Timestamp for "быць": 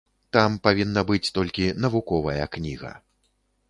1.11-1.31